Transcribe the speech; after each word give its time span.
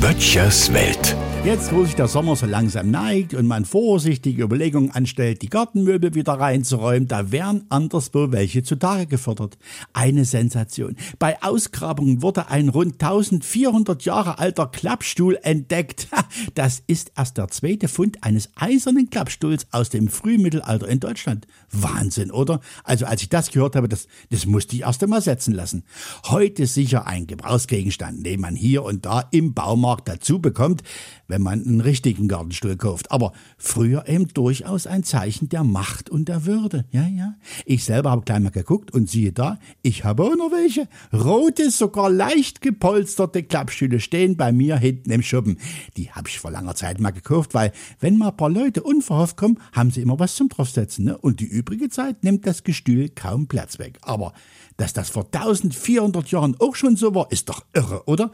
Böttchers 0.00 0.72
Welt. 0.72 1.16
Jetzt, 1.42 1.72
wo 1.72 1.84
sich 1.86 1.94
der 1.94 2.06
Sommer 2.06 2.36
so 2.36 2.44
langsam 2.44 2.90
neigt 2.90 3.32
und 3.32 3.46
man 3.46 3.64
vorsichtige 3.64 4.42
Überlegungen 4.42 4.90
anstellt, 4.90 5.40
die 5.40 5.48
Gartenmöbel 5.48 6.14
wieder 6.14 6.34
reinzuräumen, 6.34 7.08
da 7.08 7.32
werden 7.32 7.64
anderswo 7.70 8.30
welche 8.30 8.62
zutage 8.62 9.06
gefördert. 9.06 9.56
Eine 9.94 10.26
Sensation. 10.26 10.96
Bei 11.18 11.42
Ausgrabungen 11.42 12.20
wurde 12.20 12.50
ein 12.50 12.68
rund 12.68 13.02
1400 13.02 14.04
Jahre 14.04 14.38
alter 14.38 14.66
Klappstuhl 14.66 15.38
entdeckt. 15.42 16.08
Das 16.54 16.82
ist 16.86 17.12
erst 17.16 17.38
der 17.38 17.48
zweite 17.48 17.88
Fund 17.88 18.22
eines 18.22 18.50
eisernen 18.54 19.10
Klappstuhls 19.10 19.66
aus 19.72 19.90
dem 19.90 20.08
Frühmittelalter 20.08 20.88
in 20.88 21.00
Deutschland. 21.00 21.46
Wahnsinn, 21.70 22.30
oder? 22.30 22.60
Also 22.84 23.06
als 23.06 23.22
ich 23.22 23.28
das 23.28 23.50
gehört 23.50 23.76
habe, 23.76 23.88
das, 23.88 24.06
das 24.30 24.46
musste 24.46 24.76
ich 24.76 24.82
erst 24.82 25.02
einmal 25.02 25.22
setzen 25.22 25.54
lassen. 25.54 25.84
Heute 26.26 26.66
sicher 26.66 27.06
ein 27.06 27.26
Gebrauchsgegenstand, 27.26 28.24
den 28.24 28.40
man 28.40 28.54
hier 28.54 28.84
und 28.84 29.06
da 29.06 29.24
im 29.30 29.54
Baumarkt 29.70 30.08
dazu 30.08 30.40
bekommt 30.40 30.82
wenn 31.30 31.42
man 31.42 31.64
einen 31.64 31.80
richtigen 31.80 32.28
Gartenstuhl 32.28 32.76
kauft. 32.76 33.10
Aber 33.10 33.32
früher 33.56 34.06
eben 34.08 34.28
durchaus 34.28 34.86
ein 34.86 35.04
Zeichen 35.04 35.48
der 35.48 35.64
Macht 35.64 36.10
und 36.10 36.28
der 36.28 36.44
Würde. 36.44 36.84
Ja, 36.90 37.06
ja. 37.06 37.34
Ich 37.64 37.84
selber 37.84 38.10
habe 38.10 38.22
gleich 38.22 38.40
mal 38.40 38.50
geguckt 38.50 38.92
und 38.92 39.08
siehe 39.08 39.32
da, 39.32 39.58
ich 39.80 40.04
habe 40.04 40.24
auch 40.24 40.36
noch 40.36 40.50
welche. 40.50 40.88
Rote, 41.12 41.70
sogar 41.70 42.10
leicht 42.10 42.60
gepolsterte 42.60 43.42
Klappstühle 43.44 44.00
stehen 44.00 44.36
bei 44.36 44.52
mir 44.52 44.76
hinten 44.76 45.12
im 45.12 45.22
Schuppen. 45.22 45.58
Die 45.96 46.10
habe 46.10 46.28
ich 46.28 46.38
vor 46.38 46.50
langer 46.50 46.74
Zeit 46.74 47.00
mal 47.00 47.12
gekauft, 47.12 47.54
weil 47.54 47.72
wenn 48.00 48.18
mal 48.18 48.30
ein 48.30 48.36
paar 48.36 48.50
Leute 48.50 48.82
unverhofft 48.82 49.36
kommen, 49.36 49.58
haben 49.72 49.90
sie 49.90 50.02
immer 50.02 50.18
was 50.18 50.34
zum 50.34 50.48
draufsetzen. 50.48 51.04
Ne? 51.04 51.16
Und 51.16 51.40
die 51.40 51.46
übrige 51.46 51.88
Zeit 51.88 52.24
nimmt 52.24 52.46
das 52.46 52.64
Gestühl 52.64 53.08
kaum 53.08 53.46
Platz 53.46 53.78
weg. 53.78 53.98
Aber 54.02 54.32
dass 54.76 54.92
das 54.92 55.10
vor 55.10 55.26
1400 55.26 56.28
Jahren 56.30 56.56
auch 56.58 56.74
schon 56.74 56.96
so 56.96 57.14
war, 57.14 57.30
ist 57.30 57.48
doch 57.48 57.64
irre, 57.72 58.02
oder? 58.06 58.32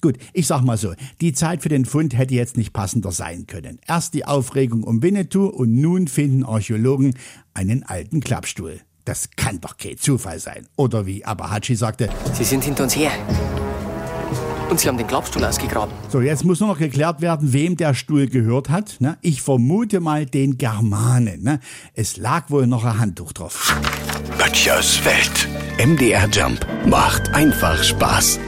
Gut, 0.00 0.16
ich 0.32 0.46
sag 0.46 0.62
mal 0.62 0.76
so, 0.76 0.94
die 1.20 1.32
Zeit 1.32 1.62
für 1.62 1.68
den 1.68 1.84
Fund 1.84 2.16
hätte 2.16 2.34
jetzt 2.34 2.56
nicht 2.56 2.72
passender 2.72 3.10
sein 3.10 3.46
können. 3.46 3.78
Erst 3.86 4.14
die 4.14 4.24
Aufregung 4.24 4.84
um 4.84 5.02
Winnetou 5.02 5.46
und 5.46 5.74
nun 5.74 6.06
finden 6.08 6.44
Archäologen 6.44 7.14
einen 7.54 7.82
alten 7.82 8.20
Klappstuhl. 8.20 8.80
Das 9.04 9.30
kann 9.36 9.60
doch 9.60 9.76
kein 9.76 9.96
Zufall 9.96 10.38
sein. 10.38 10.66
Oder 10.76 11.06
wie 11.06 11.24
Abahachi 11.24 11.74
sagte, 11.74 12.10
Sie 12.34 12.44
sind 12.44 12.62
hinter 12.62 12.84
uns 12.84 12.94
her. 12.94 13.10
Und 14.70 14.78
Sie 14.78 14.86
haben 14.86 14.98
den 14.98 15.06
Klappstuhl 15.06 15.42
ausgegraben. 15.44 15.94
So, 16.10 16.20
jetzt 16.20 16.44
muss 16.44 16.60
nur 16.60 16.68
noch 16.68 16.78
geklärt 16.78 17.22
werden, 17.22 17.52
wem 17.54 17.76
der 17.76 17.94
Stuhl 17.94 18.28
gehört 18.28 18.68
hat. 18.68 19.00
Ne? 19.00 19.16
Ich 19.22 19.40
vermute 19.40 20.00
mal 20.00 20.26
den 20.26 20.58
Germanen. 20.58 21.42
Ne? 21.42 21.60
Es 21.94 22.18
lag 22.18 22.50
wohl 22.50 22.66
noch 22.66 22.84
ein 22.84 22.98
Handtuch 22.98 23.32
drauf. 23.32 23.74
Böttchers 24.38 25.02
Welt. 25.06 25.48
MDR 25.78 26.28
Jump 26.28 26.66
macht 26.86 27.34
einfach 27.34 27.82
Spaß. 27.82 28.38